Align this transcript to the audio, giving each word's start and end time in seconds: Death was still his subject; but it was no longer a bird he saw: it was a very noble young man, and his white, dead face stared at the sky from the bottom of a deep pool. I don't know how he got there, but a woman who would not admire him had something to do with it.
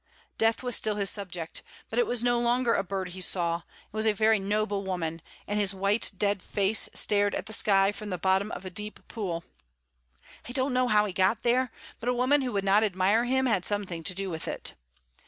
Death 0.39 0.63
was 0.63 0.75
still 0.75 0.95
his 0.95 1.11
subject; 1.11 1.61
but 1.91 1.99
it 1.99 2.07
was 2.07 2.23
no 2.23 2.39
longer 2.39 2.73
a 2.73 2.83
bird 2.83 3.09
he 3.09 3.21
saw: 3.21 3.57
it 3.85 3.93
was 3.93 4.07
a 4.07 4.13
very 4.13 4.39
noble 4.39 4.83
young 4.83 4.99
man, 4.99 5.21
and 5.45 5.59
his 5.59 5.75
white, 5.75 6.11
dead 6.17 6.41
face 6.41 6.89
stared 6.95 7.35
at 7.35 7.45
the 7.45 7.53
sky 7.53 7.91
from 7.91 8.09
the 8.09 8.17
bottom 8.17 8.51
of 8.53 8.65
a 8.65 8.71
deep 8.71 9.07
pool. 9.07 9.43
I 10.49 10.53
don't 10.53 10.73
know 10.73 10.87
how 10.87 11.05
he 11.05 11.13
got 11.13 11.43
there, 11.43 11.71
but 11.99 12.09
a 12.09 12.15
woman 12.15 12.41
who 12.41 12.51
would 12.51 12.65
not 12.65 12.83
admire 12.83 13.25
him 13.25 13.45
had 13.45 13.63
something 13.63 14.03
to 14.05 14.15
do 14.15 14.31
with 14.31 14.47
it. 14.47 14.73